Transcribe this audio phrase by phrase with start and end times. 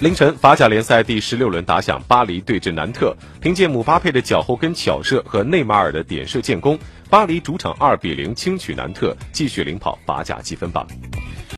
[0.00, 6.78] 凌晨法甲联赛第十六轮打响巴黎对阵南特凭借姆巴佩的脚后跟巧射和内马尔的点射建功
[7.10, 10.86] 巴黎主场二比零轻取南特继续领跑法甲积分榜。